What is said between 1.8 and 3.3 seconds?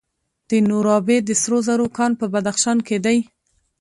کان په بدخشان کې دی.